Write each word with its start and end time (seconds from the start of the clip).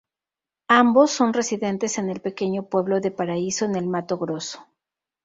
Ambos 0.71 1.11
son 1.11 1.31
residentes 1.31 1.99
en 1.99 2.09
el 2.09 2.21
pequeño 2.21 2.65
pueblo 2.65 3.01
de 3.01 3.11
Paraíso 3.11 3.65
en 3.65 3.75
el 3.75 3.85
Mato 3.85 4.17
Grosso. 4.17 4.65